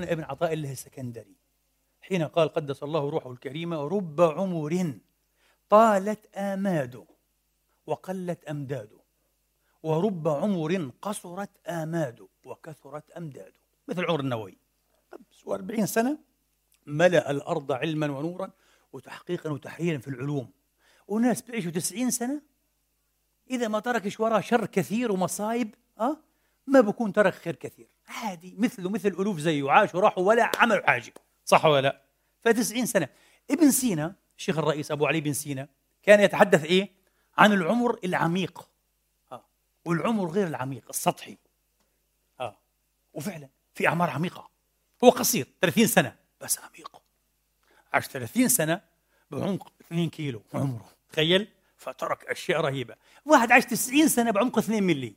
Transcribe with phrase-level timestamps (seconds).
[0.00, 1.36] مولانا ابن عطاء الله السكندري
[2.00, 4.94] حين قال قدس الله روحه الكريمة رب عمر
[5.68, 7.04] طالت آماده
[7.86, 9.00] وقلت أمداده
[9.82, 13.60] ورب عمر قصرت آماده وكثرت أمداده.
[13.88, 14.58] مثل عمر النووي.
[15.48, 16.18] 40 سنة
[16.86, 18.50] ملأ الأرض علما ونورا
[18.92, 20.50] وتحقيقا وتحريرا في العلوم.
[21.08, 22.42] وناس بيعيشوا 90 سنة
[23.50, 26.16] إذا ما تركش وراه شر كثير ومصايب أه؟
[26.66, 27.88] ما بكون ترك خير كثير.
[28.08, 31.14] عادي مثله مثل ألوف زيه عاشوا راحوا ولا عملوا حاجة.
[31.44, 32.02] صح ولا لا؟
[32.48, 33.08] ف90 سنة.
[33.50, 35.68] ابن سينا الشيخ الرئيس أبو علي بن سينا
[36.02, 36.90] كان يتحدث إيه؟
[37.38, 38.68] عن العمر العميق.
[39.32, 39.44] آه.
[39.84, 41.38] والعمر غير العميق السطحي.
[42.40, 42.56] آه.
[43.14, 44.50] وفعلا في أعمار عميقة.
[45.04, 46.16] هو قصير 30 سنة.
[46.40, 47.02] بس عميق.
[47.92, 48.80] عاش 30 سنة
[49.30, 50.88] بعمق 2 كيلو عمره.
[51.12, 52.94] تخيل؟ فترك أشياء رهيبة.
[53.24, 55.14] واحد عاش 90 سنة بعمق 2 ملي.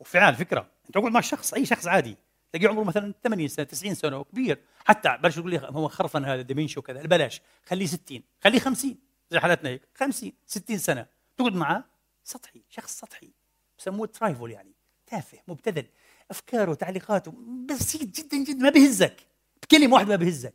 [0.00, 2.16] وفعلا فكرة أنت تقعد مع شخص أي شخص عادي
[2.52, 6.42] تلاقيه عمره مثلا 80 سنة 90 سنة وكبير حتى بلش يقول لي هو خرفن هذا
[6.42, 8.98] dementia وكذا بلاش خليه 60 خليه 50
[9.30, 11.84] زي حالتنا هيك 50 60 سنة تقعد معه
[12.24, 13.30] سطحي شخص سطحي
[13.78, 14.72] بسموه trivial يعني
[15.06, 15.86] تافه مبتذل
[16.30, 17.32] افكاره تعليقاته
[17.70, 19.26] بسيط جدا جدا ما بهزك
[19.62, 20.54] بكلمة واحدة ما بهزك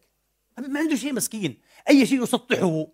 [0.57, 2.87] ما عنده شيء مسكين أي شيء يسطحه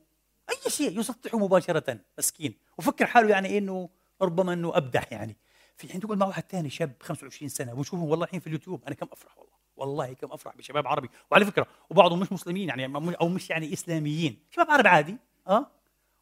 [0.50, 3.90] أي شيء يسطحه مباشرة مسكين وفكر حاله يعني إنه
[4.22, 5.38] ربما إنه أبدع يعني.
[5.82, 8.84] في حين تقول مع واحد ثاني شاب 25 سنة ونشوفهم والله الحين في اليوتيوب.
[8.88, 9.54] أنا كم أفرح والله.
[9.76, 11.10] والله كم أفرح بشباب عربي.
[11.32, 14.40] وعلى فكرة وبعضهم مش مسلمين يعني أو مش يعني إسلاميين.
[14.52, 15.72] شباب عربي عادي آه؟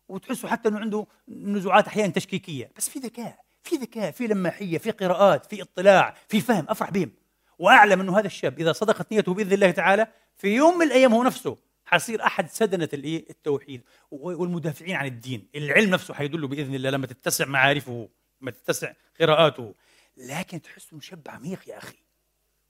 [0.10, 2.72] وتحسوا حتى إنه عنده نزوعات أحيانا تشكيكية.
[2.78, 6.66] بس في ذكاء في ذكاء في لماحيه في قراءات في اطلاع في فهم.
[6.70, 7.12] أفرح بهم.
[7.60, 11.24] وأعلم إنه هذا الشاب إذا صدقت نيته بإذن الله تعالى في يوم من الأيام هو
[11.24, 15.48] نفسه حيصير أحد سدنة الإيه؟ التوحيد والمدافعين عن الدين.
[15.56, 18.10] العلم نفسه حيدله بإذن الله لما تتسع معارفه.
[18.42, 19.76] لما تتسع قراءاته.
[20.18, 21.98] لكن تحس إنه شاب عميق يا أخي.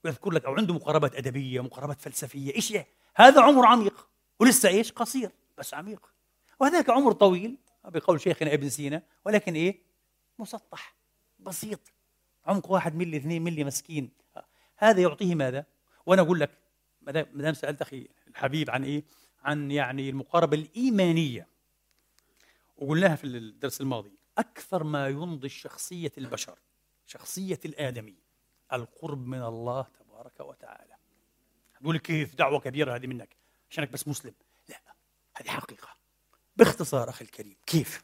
[0.04, 2.56] ويذكر لك أو عنده مقاربات أدبية مقاربات فلسفية.
[2.56, 4.08] إيش يعني؟ هذا عمر عميق.
[4.40, 6.14] ولسه إيش؟ قصير بس عميق.
[6.60, 9.80] وهذاك عمر طويل بقول شيخنا ابن سينا ولكن إيه؟
[10.40, 10.96] مسطح
[11.40, 11.80] بسيط.
[12.46, 14.12] عمق واحد ملي اثنين ملي مسكين.
[14.78, 15.66] هذا يعطيه ماذا؟
[16.06, 16.52] وأنا أقول لك
[17.02, 19.04] ما دام سألت أخي الحبيب عن إيه؟
[19.44, 21.48] عن يعني المقاربة الإيمانية.
[22.78, 24.19] وقلناها في الدرس الماضي.
[24.40, 26.60] أكثر ما ينضج شخصية البشر
[27.06, 28.16] شخصية الآدمي
[28.74, 30.96] القرب من الله تبارك وتعالى.
[31.82, 33.36] تقول كيف؟ دعوة كبيرة هذه منك.
[33.72, 34.34] عشانك بس مسلم.
[34.70, 34.82] لا
[35.36, 35.96] هذه حقيقة.
[36.58, 38.04] باختصار أخي الكريم كيف؟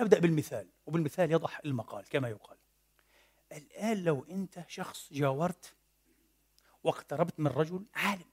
[0.00, 2.58] نبدأ بالمثال وبالمثال يضح المقال كما يقال.
[3.52, 5.74] الآن لو أنت شخص جاورت
[6.84, 8.30] واقتربت من رجل عالم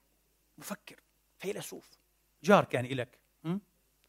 [0.58, 1.00] مفكر
[1.38, 1.90] فيلسوف
[2.42, 3.19] جار كان لك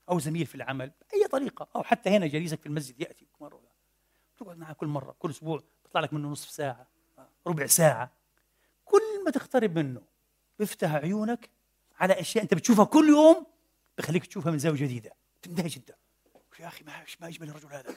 [0.09, 3.61] أو زميل في العمل بأي طريقة أو حتى هنا جليسك في المسجد يأتي مرة
[4.37, 6.87] تقعد معه كل مرة كل أسبوع بيطلع لك منه نصف ساعة
[7.47, 8.11] ربع ساعة.
[8.85, 10.01] كل ما تقترب منه
[10.59, 11.49] بيفتح عيونك
[11.99, 13.45] على أشياء أنت بتشوفها كل يوم
[13.97, 15.11] بخليك تشوفها من زاوية جديدة.
[15.41, 15.95] تندهش جدا.
[16.59, 17.95] يا أخي ما ما يجمل الرجل هذا.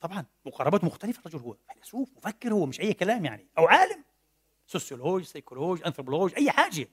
[0.00, 4.04] طبعا مقاربات مختلفة الرجل هو فيلسوف مفكر هو مش أي كلام يعني أو عالم.
[4.66, 6.88] sociologist psychologist anthropologist أي حاجة.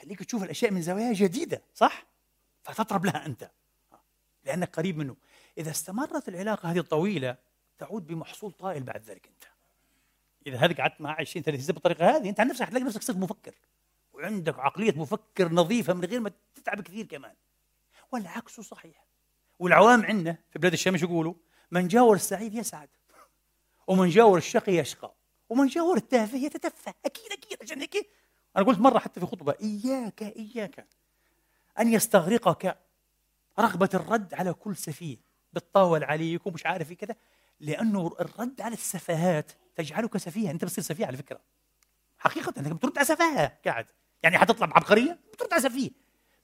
[0.00, 2.06] خليك تشوف الأشياء من زوايا جديدة صح؟
[2.72, 3.50] فتطرب لها أنت.
[4.44, 5.16] لأنك قريب منه.
[5.58, 7.36] إذا استمرت العلاقة هذه الطويلة
[7.78, 9.44] تعود بمحصول طائل بعد ذلك أنت.
[10.46, 13.16] إذا هذه قعدت معه 20 30 سنة بالطريقة هذه أنت عن نفسك حتلاقي نفسك صرت
[13.16, 13.54] مفكر.
[14.12, 17.34] وعندك عقلية مفكر نظيفة من غير ما تتعب كثير كمان.
[18.12, 19.06] والعكس صحيح.
[19.58, 21.34] والعوام عندنا في بلاد الشام يقولوا؟
[21.70, 22.88] من جاور السعيد يسعد
[23.86, 25.14] ومن جاور الشقي يشقى
[25.48, 26.94] ومن جاور التافه يتتفه.
[27.04, 28.10] أكيد أكيد عشان هيك
[28.56, 30.86] أنا قلت مرة حتى في خطبة إياك إياك.
[31.80, 32.78] أن يستغرقك
[33.58, 35.16] رغبة الرد على كل سفيه.
[35.52, 37.14] بتطاول عليك ومش عارف إيه كذا.
[37.60, 40.50] لأنه الرد على السفاهات تجعلك سفيها.
[40.50, 41.40] أنت بتصير سفيه على فكرة.
[42.18, 43.86] حقيقة انك بترد على سفاهة قاعد.
[44.22, 45.90] يعني حتطلع بعبقرية؟ بترد على سفيه.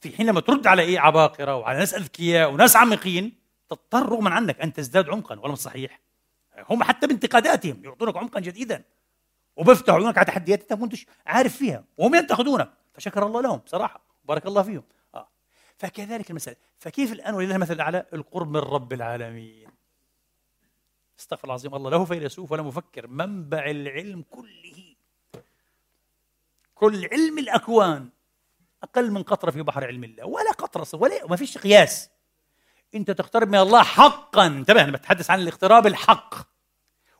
[0.00, 3.38] في حين لما ترد على إيه؟ عباقرة وعلى ناس أذكياء وناس عميقين
[3.68, 5.40] تضطر رغما عنك أن تزداد عمقا.
[5.40, 6.00] ولا مش صحيح؟
[6.70, 8.84] هم حتى بانتقاداتهم يعطونك عمقا جديدا.
[9.56, 10.88] وبيفتحوا عيونك على تحديات أنت ما
[11.26, 11.84] عارف فيها.
[11.96, 12.72] وهم ينتقدونك.
[12.94, 14.00] فشكر الله لهم بصراحة.
[14.24, 14.82] بارك الله فيهم.
[15.82, 16.56] فكذلك المسألة.
[16.78, 19.68] فكيف الآن ولله المثل الأعلى؟ القرب من رب العالمين.
[21.20, 23.06] استغفر العظيم الله له فيلسوف ولا مفكر.
[23.06, 24.94] منبع العلم كله.
[26.74, 28.08] كل علم الأكوان.
[28.82, 30.26] أقل من قطرة في بحر علم الله.
[30.26, 32.10] ولا قطرة ولا ما فيش قياس.
[32.94, 34.46] أنت تقترب من الله حقا.
[34.46, 36.34] انتبه أنا بتحدث عن الاقتراب الحق.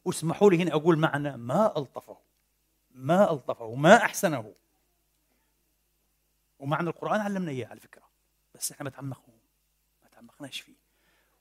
[0.04, 2.18] واسمحوا لي هنا أقول معنى ما ألطفه.
[2.90, 4.52] ما ألطفه ما أحسنه.
[6.58, 8.11] ومعنى القرآن علمنا إياه على فكرة.
[8.62, 9.34] بس إحنا ما تعمقنا
[10.02, 10.74] ما تعمقناش فيه.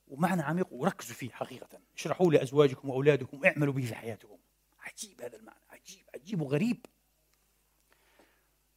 [0.08, 1.80] ومعنى عميق وركزوا فيه حقيقة.
[1.96, 4.38] اشرحوا لأزواجكم وأولادكم اعملوا به في حياتكم
[4.80, 6.86] عجيب هذا المعنى عجيب عجيب وغريب.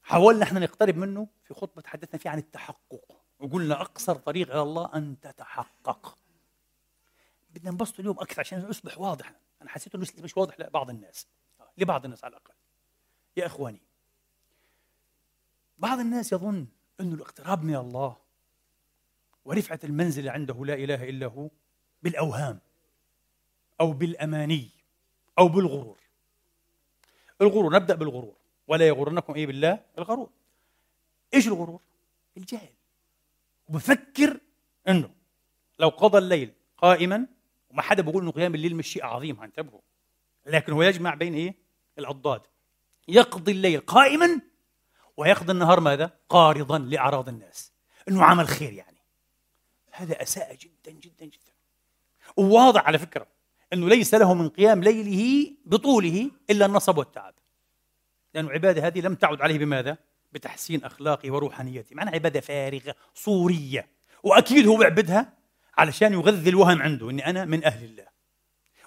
[0.02, 3.20] حاولنا إحنا نقترب منه في خطبة تحدثنا فيها عن التحقق.
[3.40, 6.18] وقلنا أقصر طريق إلى الله أن تتحقق.
[7.50, 9.32] بدنا نبسط اليوم أكثر عشان يصبح واضح.
[9.62, 11.26] أنا حسيت أنه مش واضح لبعض الناس.
[11.78, 12.54] لبعض الناس على الأقل.
[13.36, 13.80] يا إخواني
[15.78, 16.66] بعض الناس يظن
[17.00, 18.23] أن الاقتراب من الله
[19.44, 21.48] ورفعة المنزل عنده لا إله إلا هو
[22.02, 22.60] بالأوهام
[23.80, 24.70] أو بالأماني
[25.38, 25.98] أو بالغرور.
[27.40, 28.34] الغرور نبدأ بالغرور.
[28.68, 30.30] ولا يغرنكم إيه بالله؟ الغرور.
[31.34, 31.80] إيش الغرور؟
[32.36, 32.68] الجهل.
[33.68, 34.40] وبفكر
[34.88, 35.10] أنه
[35.78, 37.26] لو قضى الليل قائما
[37.70, 39.80] وما حدا بيقول أنه قيام الليل مش شيء عظيم انتبهوا
[40.46, 41.54] لكن هو يجمع بين إيه؟
[41.98, 42.40] الأضداد
[43.08, 44.40] يقضي الليل قائما
[45.16, 47.72] ويقضي النهار ماذا؟ قارضا لأعراض الناس.
[48.08, 48.93] أنه عمل خير يعني.
[49.94, 51.52] هذا أساء جدا جدا جدا.
[52.36, 53.26] وواضح على فكرة
[53.72, 57.34] أنه ليس له من قيام ليله بطوله إلا النصب والتعب.
[58.34, 59.96] لأن العبادة هذه لم تعد عليه بماذا؟
[60.32, 61.96] بتحسين أخلاقه وروحانيته.
[61.96, 63.88] معناها عبادة فارغة صورية.
[64.22, 65.32] وأكيد هو بيعبدها
[65.78, 68.06] علشان يغذي الوهم عنده أني أنا من أهل الله.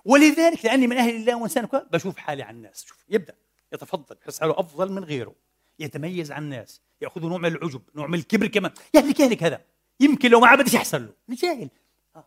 [0.06, 2.86] ولذلك لأني من أهل الله وإنسان بشوف حالي عن الناس.
[2.86, 3.36] شوف يبدأ
[3.74, 5.36] يتفضل يحس حاله أفضل من غيره.
[5.80, 8.72] يتميز عن الناس يأخذ نوع من العجب نوع من الكبر كمان.
[8.94, 9.62] يهلك يهلك هذا.
[10.00, 11.14] يمكن لو ما عبدش يحصل له.
[11.36, 11.70] جاهل
[12.16, 12.26] آه.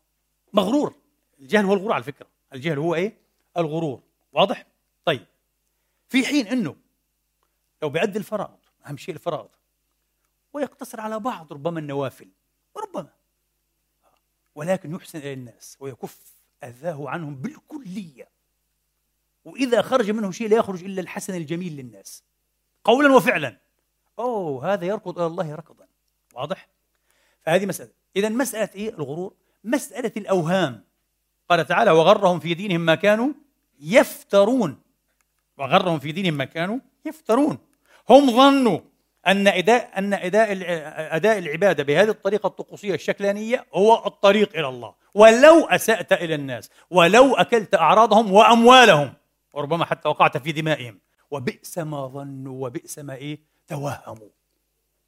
[0.52, 0.94] مغرور.
[1.40, 2.26] الجهل هو الغرور على فكرة.
[2.52, 3.16] الجهل هو إيه؟
[3.56, 4.02] الغرور.
[4.32, 4.66] واضح؟
[5.04, 5.26] طيب.
[6.08, 6.76] في حين أنه
[7.82, 9.48] لو بيأدي الفرائض أهم شيء الفرائض
[10.52, 12.28] ويقتصر على بعض ربما النوافل
[12.74, 13.12] وربما.
[14.54, 16.34] ولكن يحسن إلى الناس ويكف
[16.64, 18.28] أذاه عنهم بالكلية.
[19.44, 22.24] وإذا خرج منه شيء لا يخرج إلا الحسن الجميل للناس.
[22.84, 23.56] قولا وفعلا.
[24.18, 25.86] أوه هذا يركض إلى الله ركضا.
[26.34, 26.68] واضح؟
[27.42, 27.90] فهذه مسألة.
[28.16, 29.34] إذا مسألة إيه؟ الغرور.
[29.64, 30.84] مسألة الأوهام.
[31.48, 33.32] قال تعالى وغرهم في دينهم ما كانوا
[33.80, 34.80] يفترون.
[35.58, 37.58] وغرهم في دينهم ما كانوا يفترون.
[38.10, 38.80] هم ظنوا
[39.26, 40.52] أن أداء أن أداء
[41.16, 44.94] أداء العبادة بهذه الطريقة الطقوسية الشكلانية هو الطريق إلى الله.
[45.14, 49.14] ولو أسأت إلى الناس ولو أكلت أعراضهم وأموالهم
[49.52, 51.00] وربما حتى وقعت في دمائهم.
[51.30, 54.28] وبئس ما ظنوا وبئس ما إيه؟ توهموا.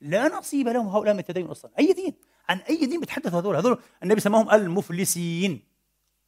[0.03, 1.71] لا نصيب لهم هؤلاء من التدين أصلا.
[1.79, 2.15] أي دين؟
[2.49, 5.65] عن أي دين بيتحدث هذول؟ هذول النبي سماهم المفلسين.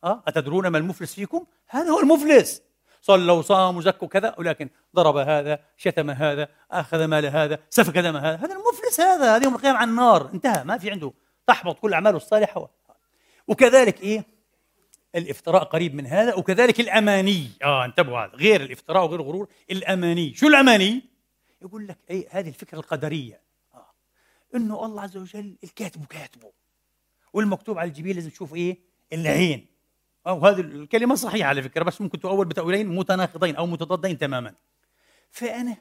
[0.05, 2.63] أه؟ أتدرون ما المفلس فيكم؟ هذا هو المفلس.
[3.01, 8.37] صلوا وصاموا وزكوا كذا ولكن ضرب هذا شتم هذا أخذ مال هذا سفك دم هذا.
[8.37, 10.31] هذا المفلس هذا هذا يوم القيامة على النار.
[10.35, 11.13] انتهى ما في عنده.
[11.47, 12.71] تحبط كل أعماله الصالحة.
[13.49, 14.25] وكذلك إيه؟
[15.15, 17.51] الافتراء قريب من هذا وكذلك الأماني.
[17.65, 18.33] آه انتبهوا هذا.
[18.35, 20.35] غير الافتراء وغير الغرور الأماني.
[20.35, 21.03] شو الأماني؟
[21.63, 23.44] يقول لك إيه؟ هذه الفكرة القدرية.
[24.55, 26.53] إنه الله عز وجل الكاتب كاتبه.
[27.33, 28.79] والمكتوب على الجبين لازم تشوف إيه؟
[29.13, 29.67] العين.
[30.27, 34.55] أو هذه الكلمة صحيحة على فكرة بس ممكن تؤول بتأويلين متناقضين أو متضادين تماما.
[35.31, 35.77] فأنا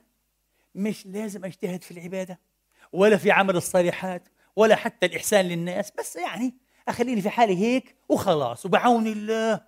[0.75, 2.39] مش لازم أجتهد في العبادة
[2.91, 6.53] ولا في عمل الصالحات ولا حتى الإحسان للناس بس يعني
[6.87, 9.61] أخليني في حالي هيك وخلاص وبعون الله.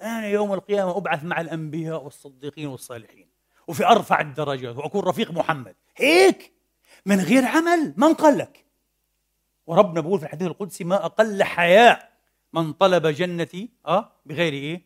[0.00, 3.28] أنا يوم القيامة أبعث مع الأنبياء والصديقين والصالحين
[3.68, 5.76] وفي أرفع الدرجات وأكون رفيق محمد.
[5.96, 6.55] هيك!
[7.06, 8.64] من غير عمل من قال لك
[9.66, 12.12] وربنا بيقول في الحديث القدسي ما أقل حياء
[12.52, 14.82] من طلب جنتي آه بغير إيه؟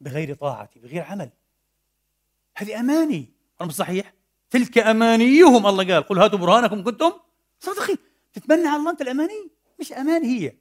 [0.00, 1.30] بغير طاعتي بغير عمل.
[2.56, 3.32] هذه أماني.
[3.62, 4.14] مش صحيح؟
[4.50, 6.02] تلك أمانيهم الله قال.
[6.02, 7.12] قل هاتوا برهانكم كنتم
[7.60, 7.96] صدقين
[8.32, 10.52] تتمنى على الله أنت الأماني؟ مش أماني هي.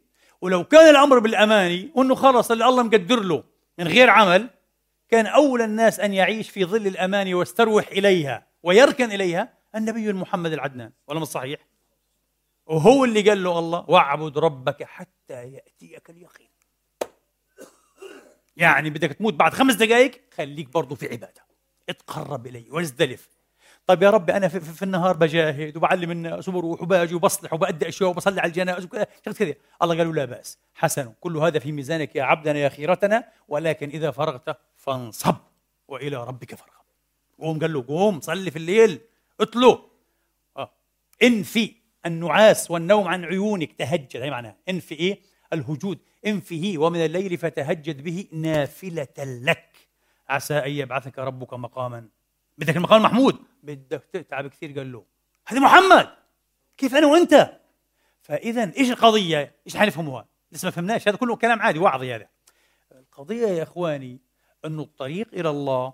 [0.42, 3.44] ولو كان الأمر بالأماني وإنه خلص اللي الله مقدر له
[3.80, 4.50] من غير عمل
[5.10, 10.92] كان أولى الناس أن يعيش في ظل الأماني ويستروح إليها ويركن إليها النبي المحمد العدنان
[11.08, 11.60] ولا مش صحيح؟
[12.66, 16.50] وهو اللي قال له الله واعبد ربك حتى يأتيك اليقين.
[18.58, 21.46] يعني بدك تموت بعد خمس دقائق خليك برضه في عبادة.
[21.90, 23.30] اتقرب إلي وازدلف.
[23.88, 27.88] طيب يا ربي أنا في, في, في النهار بجاهد وبعلم الناس وبروح وباجي وبصلح وبأدي
[27.88, 30.58] أشياء وبصلي على الجنائز وكذا كذا الله قالوا لا بأس.
[30.76, 35.36] حسن كل هذا في ميزانك يا عبدنا يا خيرتنا ولكن إذا فرغت فانصب
[35.88, 36.86] وإلى ربك فارغب.
[37.40, 39.00] قوم قال له قوم صلي في الليل.
[39.40, 39.90] اتلو
[40.58, 40.72] آه.
[41.24, 43.74] انفي النعاس والنوم عن عيونك.
[43.74, 44.18] تهجد.
[44.18, 44.58] هي معناها.
[44.70, 45.22] انفي إيه؟
[45.54, 46.00] الهجود.
[46.28, 49.76] انفه ومن الليل فتهجد به نافلة لك.
[50.30, 52.10] عسى أن يبعثك ربك مقاما.
[52.58, 54.04] بدك المقام المحمود بدك.
[54.14, 55.06] تتعب كثير قال له.
[55.48, 56.10] هذا محمد.
[56.78, 57.60] كيف أنا وأنت؟
[58.22, 61.08] فإذا إيش القضية؟ إيش حنفهموها لسه ما فهمناش.
[61.08, 61.80] هذا كله كلام عادي.
[61.80, 62.28] وعظي هذا.
[62.92, 64.20] القضية يا إخواني
[64.66, 65.94] أن الطريق إلى الله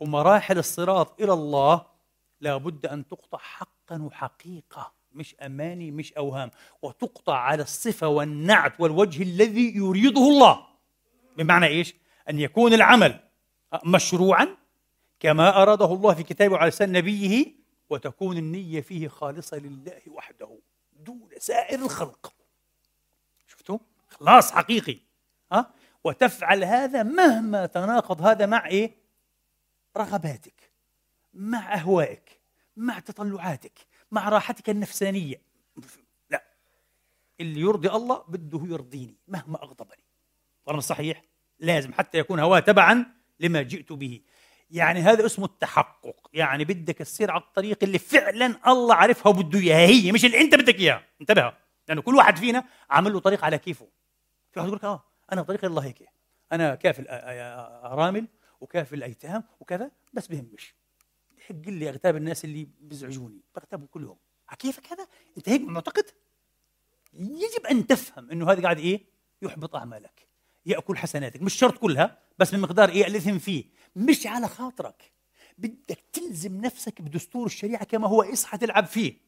[0.00, 1.95] ومراحل الصراط إلى الله
[2.40, 6.50] لابد أن تقطع حقا وحقيقة مش أماني مش أوهام
[6.82, 10.66] وتقطع على الصفة والنعت والوجه الذي يريده الله
[11.36, 11.94] بمعنى إيش؟
[12.30, 13.20] أن يكون العمل
[13.84, 14.56] مشروعا
[15.20, 17.46] كما أراده الله في كتابه على لسان نبيه
[17.90, 20.58] وتكون النية فيه خالصة لله وحده
[20.92, 22.32] دون سائر الخلق
[23.46, 23.78] شفتوا؟
[24.08, 24.98] خلاص حقيقي
[25.52, 25.70] ها؟
[26.04, 28.96] وتفعل هذا مهما تناقض هذا مع إيه؟
[29.96, 30.65] رغباتك
[31.36, 32.40] مع أهوائك
[32.76, 33.78] مع تطلعاتك
[34.10, 35.42] مع راحتك النفسانية.
[36.30, 36.44] لا.
[37.40, 40.04] اللي يرضي الله بده يرضيني مهما أغضبني.
[40.64, 41.22] طالما صحيح؟
[41.58, 43.06] لازم حتى يكون هواه تبعا
[43.40, 44.20] لما جئت به.
[44.70, 46.30] يعني هذا اسمه التحقق.
[46.32, 49.88] يعني بدك تسير على الطريق اللي فعلا الله عارفها وبده إياها.
[49.88, 51.04] هي مش اللي أنت بدك إياها.
[51.20, 51.54] انتبه.
[51.88, 53.88] لأنه كل واحد فينا عامل له طريق على كيفه.
[54.52, 56.08] في واحد يقول لك آه أنا طريقي الله هيك.
[56.52, 58.26] أنا كافل ارامل
[58.60, 60.74] وكافل الأيتام وكذا بس بهمش.
[61.50, 64.16] بحق لي اغتاب الناس اللي بيزعجوني بغتابهم كل يوم
[64.58, 66.04] كيفك هذا؟ أنت هيك معتقد؟
[67.14, 69.06] يجب أن تفهم إنه هذا قاعد إيه؟
[69.42, 70.26] يحبط أعمالك
[70.66, 73.64] يأكل حسناتك مش شرط كلها بس من مقدار إيه الاثم فيه.
[73.96, 75.12] مش على خاطرك.
[75.58, 78.22] بدك تلزم نفسك بدستور الشريعة كما هو.
[78.22, 79.18] اصحى تلعب فيه.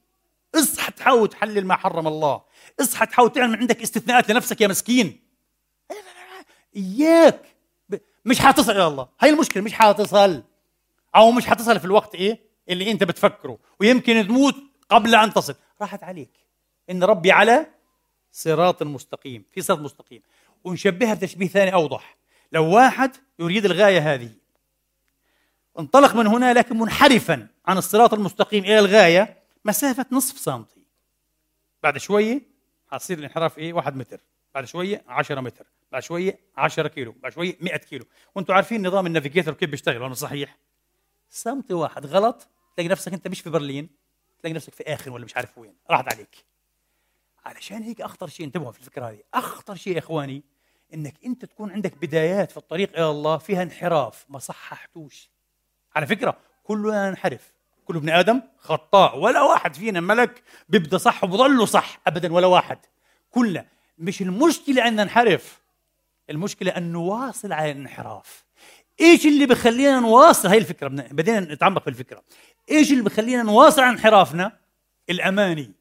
[0.55, 2.43] اصحى تحاول تحلل ما حرم الله.
[2.81, 5.21] اصحى تحاول تعمل عندك استثناءات لنفسك يا مسكين.
[6.77, 7.57] إياك.
[8.25, 9.09] مش حتصل إلى الله.
[9.21, 10.43] هاي المشكلة مش حتصل
[11.17, 14.55] أو مش حتصل في الوقت إيه اللي أنت بتفكره ويمكن تموت
[14.88, 15.55] قبل أن تصل.
[15.81, 16.31] راحت عليك.
[16.91, 17.67] إن ربي على
[18.33, 20.23] صراط مستقيم في صراط مستقيم.
[20.65, 22.17] ونشبهها بتشبيه ثاني أوضح.
[22.53, 24.31] لو واحد يريد الغاية هذه.
[25.79, 30.83] انطلق من هنا لكن منحرفا عن الصراط المستقيم إلى الغاية مسافة نصف سنتي.
[31.83, 32.41] بعد شوية
[32.91, 34.21] حصير الانحراف إيه؟ واحد متر.
[34.55, 35.67] بعد شوية 10 متر.
[35.93, 37.15] بعد شوية 10 كيلو.
[37.23, 38.05] بعد شوية 100 كيلو.
[38.35, 40.57] وأنتم عارفين نظام النافيجيتر كيف بيشتغل وأنا صحيح؟
[41.30, 43.88] سنتي واحد غلط تلاقي نفسك أنت مش في برلين
[44.40, 45.75] تلاقي نفسك في آخر ولا مش عارف وين.
[45.90, 46.44] راحت عليك.
[47.44, 50.42] علشان هيك أخطر شيء انتبهوا في الفكرة هذه أخطر شيء يا إخواني
[50.94, 55.30] إنك أنت تكون عندك بدايات في الطريق إلى الله فيها انحراف ما صححتوش.
[55.97, 57.52] على فكرة كلنا ننحرف
[57.85, 62.78] كل ابن آدم خطاء ولا واحد فينا ملك بيبدأ صح وبضله صح ابدا ولا واحد.
[63.30, 63.66] كلنا
[63.99, 65.61] مش المشكلة أن ننحرف
[66.30, 68.44] المشكلة أن نواصل على الانحراف.
[69.00, 72.23] إيش اللي بخلينا نواصل؟ هاي الفكرة بدينا نتعمق في الفكرة.
[72.71, 74.59] إيش اللي بخلينا نواصل عن انحرافنا؟
[75.11, 75.73] الأماني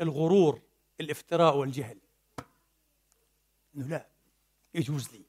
[0.00, 0.60] الغرور
[1.00, 1.98] الافتراء والجهل.
[3.76, 4.06] إنه لا
[4.74, 5.22] يجوز لي.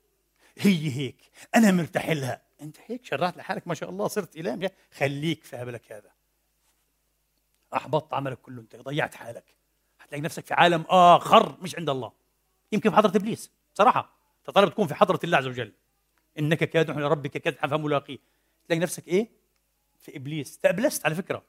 [0.58, 1.18] هي هيك
[1.56, 2.42] أنا مرتاح لها.
[2.62, 6.12] أنت هيك شرعت لحالك ما شاء الله صرت اله خليك في هبلك هذا.
[7.76, 9.56] أحبطت عملك كله أنت ضيعت حالك.
[10.00, 12.12] حتلاقي نفسك في عالم آخر مش عند الله.
[12.72, 14.16] يمكن في حضرة إبليس صراحة.
[14.44, 15.74] تطلب تكون في حضرة الله عز وجل.
[16.40, 18.18] إنك كادح لربك كدحا فملاقيه
[18.68, 19.28] تلاقي نفسك إيه؟
[20.00, 20.58] في إبليس.
[20.58, 21.44] تأبلست على فكرة.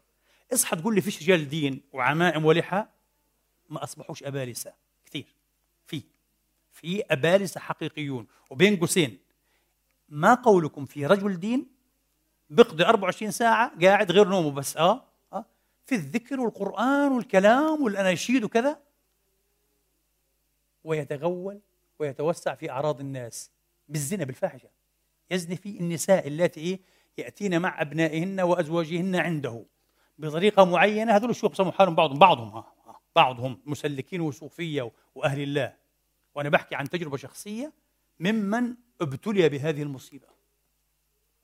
[0.52, 2.86] اصحى تقول لي فيش رجال دين وعمائم ولحى
[3.70, 4.72] ما أصبحوش أبالسة.
[5.06, 5.26] كثير.
[5.86, 6.02] في.
[6.72, 8.26] في أبالسة حقيقيون.
[8.50, 9.18] وبين قوسين.
[10.08, 11.66] ما قولكم في رجل دين
[12.50, 15.04] بيقضي 24 ساعة قاعد غير نومه بس؟ آه.
[15.32, 15.44] آه.
[15.86, 18.80] في الذكر والقرآن والكلام والأناشيد وكذا.
[20.84, 21.60] ويتغول
[21.98, 23.50] ويتوسع في أعراض الناس.
[23.88, 24.75] بالزنا بالفاحشة.
[25.30, 26.80] يزني في النساء اللاتي إيه
[27.18, 29.64] يأتين مع أبنائهن وأزواجهن عنده.
[30.18, 32.72] بطريقة معينة هذول الشيوخ بسموا حالهم بعضهم بعضهم ها
[33.16, 35.76] بعضهم مسلكين وصوفية وأهل الله.
[36.34, 37.72] وأنا بحكي عن تجربة شخصية
[38.20, 40.26] ممن ابتلي بهذه المصيبة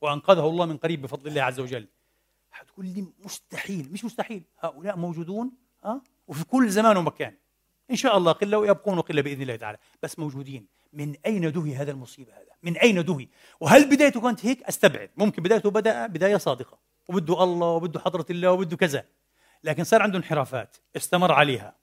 [0.01, 1.89] وأنقذه الله من قريب بفضل الله عز وجل.
[2.51, 4.43] حتقول لي مستحيل مش مستحيل.
[4.61, 5.53] هؤلاء موجودون
[5.85, 7.35] ها وفي كل زمان ومكان.
[7.91, 9.79] إن شاء الله قلة ويبقون قلة بإذن الله تعالى.
[10.03, 10.67] بس موجودين.
[10.93, 13.29] من أين دهي هذا المصيبة هذا؟ من أين دهي؟
[13.61, 15.11] وهل بدايته كانت هيك؟ أستبعد.
[15.17, 16.79] ممكن بدايته بدأ بداية صادقة.
[17.09, 19.05] وبده الله وبده حضرة الله وبده كذا.
[19.65, 21.77] لكن صار عنده انحرافات استمر عليها.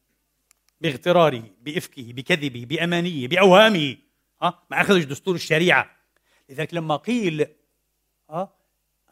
[0.82, 3.98] باغتراره بإفكه بكذبه بأمانيه بأوهامه.
[4.42, 5.90] ها؟ ما أخذش دستور الشريعة.
[6.50, 7.48] لذلك لما قيل
[8.30, 8.54] ها؟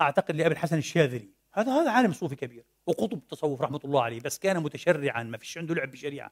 [0.01, 1.29] أعتقد لأبي الحسن الشاذلي.
[1.53, 2.65] هذا هذا عالم صوفي كبير.
[2.85, 4.19] وقطب التصوف رحمة الله عليه.
[4.19, 6.31] بس كان متشرعا ما فيش عنده لعب بشريعة.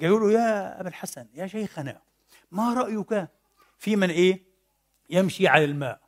[0.00, 2.00] قالوا له يا أبا الحسن يا شيخنا
[2.50, 3.28] ما رأيك
[3.78, 4.42] في من إيه؟
[5.10, 6.00] يمشي على الماء.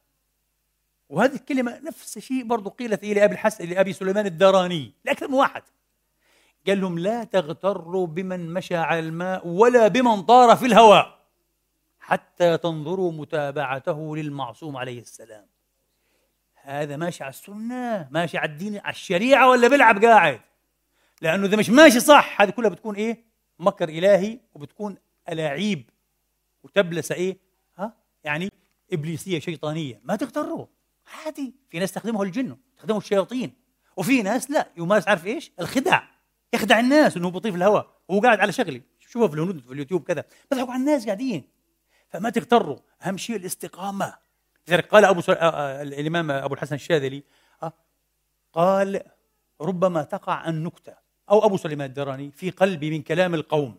[1.09, 5.63] وهذه الكلمة نفس الشيء برضو قيلت إلى أبي الحسن لأبي سليمان الداراني لأكثر من واحد.
[6.67, 11.19] قال لهم لا تغتروا بمن مشى على الماء ولا بمن طار في الهواء
[12.01, 15.47] حتى تنظروا متابعته للمعصوم عليه السلام.
[16.55, 20.41] هذا ماشي على السنة ماشي على الدين على الشريعة ولا بيلعب قاعد؟
[21.21, 23.25] لأنه إذا مش ماشي صح هذه كلها بتكون إيه؟
[23.59, 24.97] مكر إلهي وبتكون
[25.29, 25.91] ألاعيب
[26.63, 27.39] وتبلس إيه؟
[27.77, 28.51] ها؟ يعني
[28.93, 30.01] إبليسية شيطانية.
[30.05, 30.67] ما تغتروا
[31.07, 31.55] عادي.
[31.71, 33.55] في ناس تخدمه الجن تخدمه الشياطين.
[33.97, 34.69] وفي ناس لا.
[34.77, 36.03] يمارس عارف إيش؟ الخدع
[36.55, 38.83] يخدع الناس إنه بيطيف الهواء وهو قاعد على شغلي.
[39.01, 40.25] شوفوا في الهنود في اليوتيوب كذا.
[40.51, 41.49] بيضحكوا على الناس قاعدين.
[42.09, 44.15] فما تغتروا أهم شيء الاستقامة.
[44.69, 45.33] لذلك قال أبو سر...
[45.33, 47.23] آه، آه، الإمام أبو الحسن الشاذلي
[47.63, 47.73] آه،
[48.53, 49.03] قال
[49.61, 50.95] ربما تقع النكتة.
[51.31, 53.79] أو أبو سليمان الدراني في قلبي من كلام القوم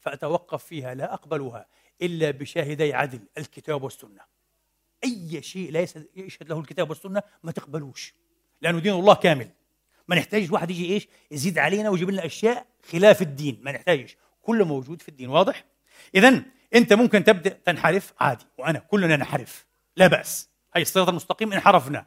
[0.00, 1.66] فأتوقف فيها لا أقبلها.
[2.04, 4.20] إلا بشاهدي عدل الكتاب والسنة.
[5.04, 8.14] أي شيء لا يشهد له الكتاب والسنة ما تقبلوش.
[8.62, 9.48] لأنه دين الله كامل.
[10.08, 13.60] ما نحتاجش واحد يجي إيش يزيد علينا ويجيب لنا أشياء خلاف الدين.
[13.62, 14.16] ما نحتاجش.
[14.42, 15.64] كله موجود في الدين واضح؟
[16.14, 16.42] إذا
[16.74, 20.48] أنت ممكن تبدأ تنحرف عادي وأنا كلنا ننحرف لا بأس.
[20.74, 22.06] هي الصراط المستقيم انحرفنا.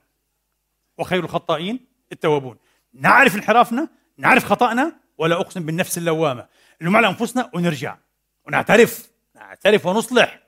[0.97, 1.79] وخير الخطائين
[2.11, 2.57] التوابون.
[2.93, 6.47] نعرف انحرافنا نعرف خطأنا ولا أقسم بالنفس اللوامة.
[6.81, 7.97] نلوم على أنفسنا ونرجع.
[8.45, 9.11] ونعترف.
[9.37, 10.43] نعترف ونصلح.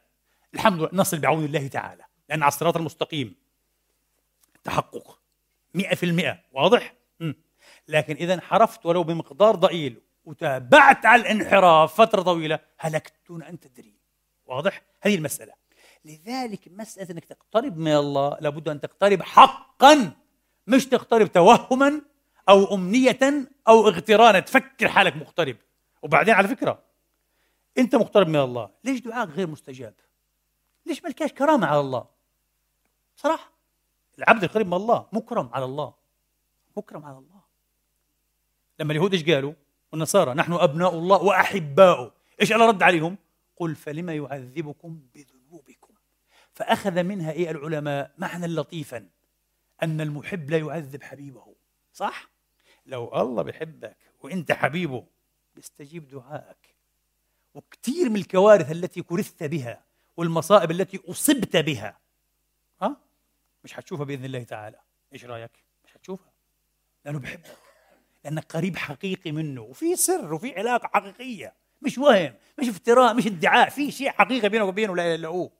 [0.53, 3.35] الحمد لله نصل بعون الله تعالى لأن على الصراط المستقيم.
[4.63, 5.19] تحقق
[5.73, 6.39] مئة في المئة.
[6.51, 7.33] واضح؟ م.
[7.87, 13.93] لكن إذا انحرفت ولو بمقدار ضئيل وتابعت على الانحراف فترة طويلة هلكت دون أن تدري.
[14.45, 15.53] واضح؟ هذه المسألة.
[16.05, 20.11] لذلك مسألة أنك تقترب من الله لابد أن تقترب حقا
[20.67, 22.01] مش تقترب توهما
[22.49, 23.19] أو أمنية
[23.67, 25.55] أو اغترانا تفكر حالك مقترب.
[26.01, 26.88] وبعدين على فكرة
[27.79, 28.69] أنت مقترب من الله.
[28.83, 29.93] ليش دعائك غير مستجاب؟
[30.85, 32.05] ليش ملكاش كرامة على الله؟
[33.15, 33.51] صراحة.
[34.19, 35.93] العبد القريب من الله مكرم على الله.
[36.77, 37.41] مكرم على الله.
[38.79, 39.53] لما اليهود إيش قالوا؟
[39.91, 42.13] والنصارى نحن أبناء الله وأحباؤه.
[42.41, 43.17] إيش الله رد عليهم؟
[43.57, 45.93] قل فلما يعذبكم بذنوبكم؟
[46.53, 49.09] فأخذ منها إيه العلماء؟ معنى لطيفا.
[49.83, 51.55] أن المحب لا يعذب حبيبه.
[51.93, 52.29] صح؟
[52.85, 55.05] لو الله بحبك وأنت حبيبه
[55.55, 56.75] بيستجيب دعائك
[57.53, 59.83] وكثير من الكوارث التي كرثت بها
[60.17, 61.97] والمصائب التي أصبت بها.
[62.81, 62.97] ها؟
[63.63, 64.79] مش حتشوفها بإذن الله تعالى.
[65.13, 65.51] إيش رأيك؟
[65.85, 66.31] مش حتشوفها
[67.05, 67.57] لأنه بحبك.
[68.23, 69.61] لأنك قريب حقيقي منه.
[69.61, 71.53] وفي سر وفي علاقة حقيقية.
[71.81, 73.69] مش وهم مش افتراء مش ادعاء.
[73.69, 75.51] في شيء حقيقي بينك وبينه لا إله إلا هو.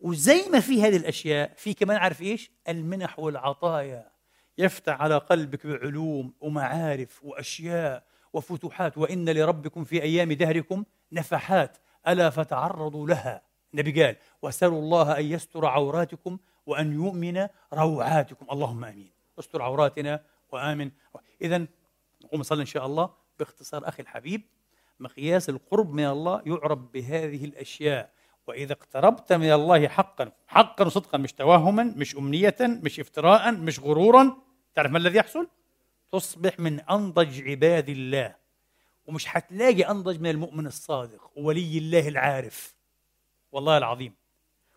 [0.00, 4.10] وزي ما في هذه الأشياء في كمان عارف إيش؟ المنح والعطايا.
[4.58, 11.78] يفتح على قلبك بعلوم ومعارف وأشياء وفتوحات وإن لربكم في أيام دهركم نفحات.
[12.08, 13.42] ألا فتعرضوا لها؟
[13.74, 18.46] النبي قال وأسألوا الله أن يستر عوراتكم وأن يؤمن روعاتكم.
[18.52, 19.10] اللهم آمين.
[19.38, 20.90] استر عوراتنا وآمن.
[21.42, 21.66] إذا
[22.24, 24.42] نقوم نصلي إن شاء الله باختصار أخي الحبيب.
[25.00, 28.12] مقياس القرب من الله يعرف بهذه الأشياء.
[28.46, 34.36] وإذا اقتربت من الله حقا حقا وصدقا مش توهما مش امنيه مش افتراء مش غرورا
[34.74, 35.48] تعرف ما الذي يحصل؟
[36.12, 38.36] تصبح من أنضج عباد الله
[39.06, 42.74] ومش حتلاقي أنضج من المؤمن الصادق وولي الله العارف.
[43.52, 44.14] والله العظيم.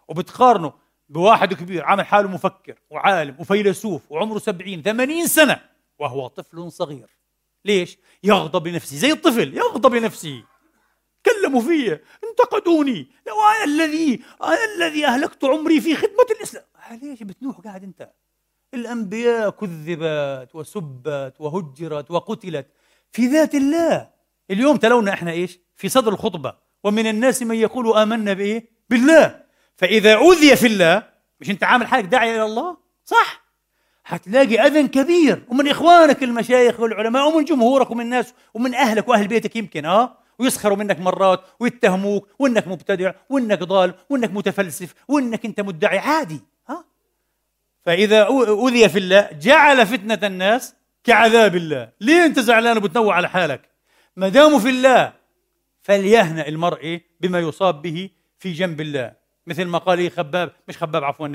[0.08, 0.74] وبتقارنه
[1.10, 5.62] بواحد كبير عامل حاله مفكر وعالم وفيلسوف وعمره سبعين ثمانين سنة
[6.00, 7.10] وهو طفل صغير.
[7.66, 10.44] ليش؟ يغضب لنفسه زي الطفل يغضب لنفسه.
[11.24, 13.08] تكلموا في انتقدوني.
[13.28, 16.66] لو أنا الذي أنا الذي أهلكت عمري في خدمة الإسلام.
[17.02, 18.12] ليش بتنوح قاعد أنت؟
[18.74, 22.68] الأنبياء كذبت وسبت وهجرت وقتلت
[23.12, 24.10] في ذات الله.
[24.52, 26.54] اليوم تلونا إحنا إيش؟ في صدر الخطبة.
[26.84, 29.44] ومن الناس من يقول آمنا بإيه؟ بالله.
[29.76, 31.04] فإذا أوذي في الله
[31.40, 33.44] مش أنت عامل حالك داعيه إلى الله؟ صح.
[34.04, 35.46] حتلاقي اذن كبير.
[35.50, 40.78] ومن إخوانك المشايخ والعلماء ومن جمهورك ومن الناس ومن أهلك وأهل بيتك يمكن آه؟ ويسخروا
[40.78, 46.42] منك مرات ويتهموك وإنك مبتدع وإنك ضال وإنك متفلسف وإنك أنت مدعي عادي.
[47.88, 51.92] ها فاذا اوذي في الله جعل فتنة الناس كعذاب الله.
[52.02, 53.70] ليه أنت زعلان وبتنوع على حالك؟
[54.16, 55.14] ما داموا في الله
[55.82, 59.14] فليهنأ المرء بما يصاب به في جنب الله.
[59.48, 61.28] مثل ما قال خباب مش خباب عفوا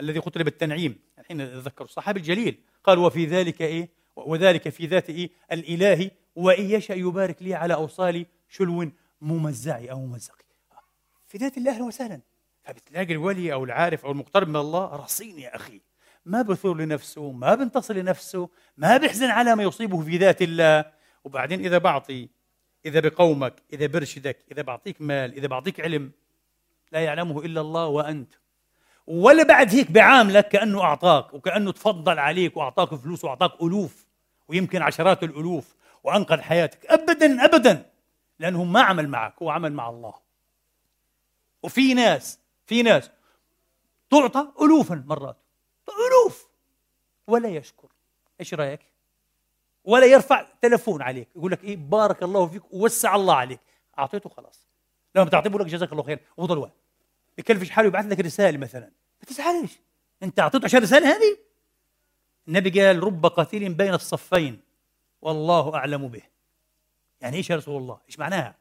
[0.00, 2.60] الذي قتل بالتنعيم الحين اتذكر الصحابي الجليل.
[2.84, 8.26] قال وفي ذلك إيه؟ وذلك في ذات إيه؟ الإله وان يشاء يبارك لي على أوصال
[8.48, 10.44] شلو ممزعي أو ممزقي.
[11.28, 12.20] في ذات الله أهلا وسهلا.
[12.66, 15.80] فبتلاقي الولي أو العارف أو المقترب من الله رصين يا أخي.
[16.24, 20.84] ما بثور لنفسه ما بنتصر لنفسه ما بيحزن على ما يصيبه في ذات الله.
[21.24, 22.28] وبعدين إذا بعطي
[22.86, 26.12] إذا بقومك إذا برشدك إذا بعطيك مال إذا بعطيك علم
[26.92, 28.34] لا يعلمه إلا الله وأنت.
[29.06, 34.06] ولا بعد هيك بعاملك كأنه أعطاك وكأنه تفضل عليك وأعطاك فلوس وأعطاك ألوف
[34.48, 36.86] ويمكن عشرات الألوف وأنقذ حياتك.
[36.86, 37.90] ابدا ابدا.
[38.38, 40.14] لأنه ما عمل معك هو عمل مع الله.
[41.62, 43.10] وفي ناس في ناس
[44.10, 45.36] تعطى الوفا مرات.
[45.88, 46.48] ألوف!
[47.26, 47.88] ولا يشكر.
[48.40, 48.80] إيش رأيك؟
[49.84, 51.28] ولا يرفع تلفون عليك.
[51.36, 53.60] يقول لك إيه بارك الله فيك ووسع الله عليك.
[53.98, 54.66] أعطيته خلاص.
[55.14, 56.20] لما بتعطيه بقول لك جزاك الله خير.
[56.36, 56.72] وفضل وقت
[57.38, 58.90] بكلفش حاله يبعث لك رسالة مثلا.
[59.20, 59.78] ما تزعلش.
[60.22, 61.38] أنت أعطيته عشان الرسالة هذه؟
[62.48, 64.60] النبي قال رب قتيل بين الصفين.
[65.22, 66.22] والله أعلم به.
[67.20, 68.54] يعني إيش يا رسول الله؟ إيش معناها؟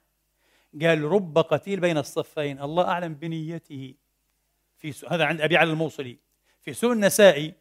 [0.81, 2.61] قال رب قتيل بين الصفين.
[2.61, 3.93] الله أعلم بنيته
[4.77, 6.17] في هذا عند أبي علي الموصلي.
[6.61, 7.53] في سوء النسائي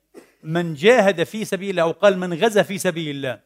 [0.43, 3.41] من جاهد في سبيل الله أو قال من غزا في سبيل الله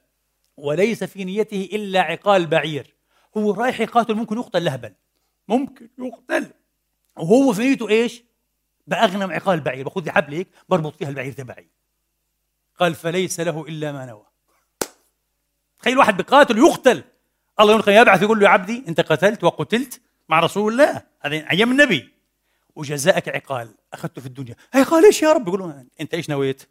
[0.57, 2.94] وليس في نيته إلا عقال بعير.
[3.37, 4.94] هو رايح يقاتل ممكن يقتل لهبل.
[5.48, 6.50] ممكن يقتل.
[7.16, 8.22] وهو في نيته إيش؟
[8.87, 9.85] بأغنم عقال بعير.
[9.85, 11.68] باخذ لي حبل هيك بربط فيها البعير تبعي.
[12.81, 14.26] قال فليس له إلا ما نوى.
[15.78, 17.04] تخيل واحد بقاتل يقتل.
[17.61, 21.03] الله يوم يبعث يقول له يا عبدي أنت قتلت وقتلت مع رسول الله.
[21.21, 22.14] هذا أيام النبي.
[22.77, 23.75] وجزاءك عقال.
[23.92, 24.57] أخذته في الدنيا.
[24.75, 26.62] عقال إيش يا رب؟ يقول له أنت إيش نويت؟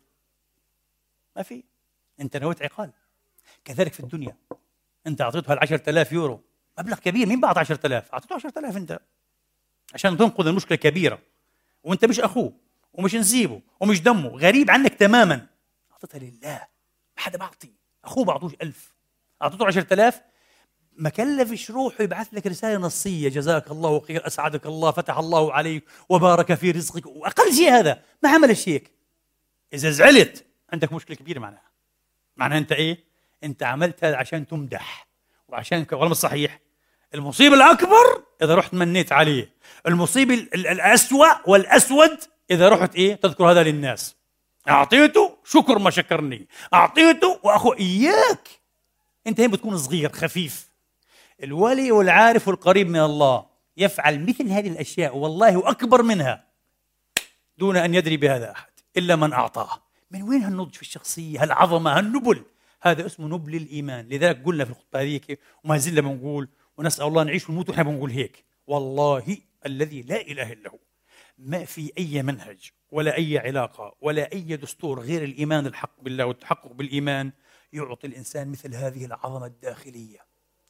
[1.35, 1.63] ما في.
[2.21, 2.91] أنت نويت عقال.
[3.65, 4.35] كذلك في الدنيا.
[5.07, 6.41] أنت أعطيته هال 10000 يورو.
[6.79, 8.99] مبلغ كبير مين بعطى 10000 أعطيته 10000 أنت.
[9.93, 11.19] عشان تنقذ المشكلة كبيرة.
[11.83, 12.53] وأنت مش أخوه
[12.93, 14.29] ومش نسيبه ومش دمه.
[14.29, 15.47] غريب عنك تماما.
[15.91, 16.67] أعطيتها لله.
[17.17, 17.71] ما حدا بعطي
[18.05, 18.93] أخوه بعطوش ألف.
[19.41, 20.21] أعطيته 10000
[20.97, 23.29] ما كلفش روحه يبعث لك رسالة نصية.
[23.29, 27.05] جزاك الله خير أسعدك الله فتح الله عليك وبارك في رزقك.
[27.05, 28.91] وأقل شيء هذا ما عملش هيك
[29.73, 31.71] إذا زعلت عندك مشكلة كبيرة معناها
[32.37, 33.03] معناها أنت إيه؟
[33.43, 35.07] أنت عملت هذا عشان تمدح
[35.47, 36.59] وعشان مش صحيح.
[37.15, 39.53] المصيبة الأكبر إذا رحت منيت عليه.
[39.87, 42.19] المصيبة الأسوأ والأسود
[42.51, 44.15] إذا رحت إيه؟ تذكر هذا للناس.
[44.69, 46.47] أعطيته شكر ما شكرني.
[46.73, 48.47] أعطيته وأخو إياك.
[49.27, 50.66] أنت هين بتكون صغير خفيف.
[51.43, 53.45] الولي والعارف والقريب من الله
[53.77, 56.47] يفعل مثل هذه الأشياء والله وأكبر منها
[57.57, 59.81] دون أن يدري بهذا أحد إلا من أعطاه.
[60.11, 62.43] من وين هالنضج في الشخصية؟ هالعظمة؟ هالنبل؟
[62.81, 64.07] هذا اسمه نبل الإيمان.
[64.09, 68.45] لذلك قلنا في الخطبة هذيك وما زلنا بنقول ونسأل الله نعيش ونموت ونحن بنقول هيك.
[68.67, 70.79] والله الذي لا إله إلا هو.
[71.37, 76.71] ما في أي منهج ولا أي علاقة ولا أي دستور غير الإيمان الحق بالله والتحقق
[76.71, 77.31] بالإيمان
[77.73, 80.26] يعطي الإنسان مثل هذه العظمة الداخلية.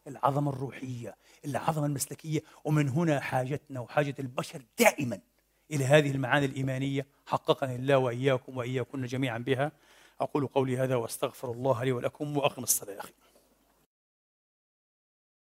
[0.07, 1.15] العظمة الروحية
[1.45, 5.19] العظمة المسلكية ومن هنا حاجتنا وحاجة البشر دائما
[5.71, 9.71] إلى هذه المعاني الإيمانية حققني الله وإياكم وإياكن جميعا بها.
[10.21, 13.13] أقول قولي هذا وأستغفر الله لي ولكم وأقم الصلاة أخي.